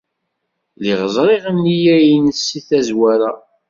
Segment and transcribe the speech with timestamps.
[0.77, 3.31] Lliɣ ẓriɣ nneyya-nnes seg tazwara.